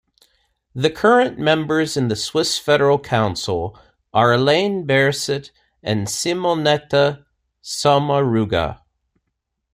The 0.73 0.89
current 0.89 1.37
members 1.37 1.95
in 1.95 2.07
the 2.07 2.15
Swiss 2.15 2.57
Federal 2.57 2.97
Council 2.97 3.79
are: 4.11 4.33
Alain 4.33 4.87
Berset 4.87 5.51
and 5.83 6.07
Simonetta 6.07 7.23
Sommaruga. 7.61 8.79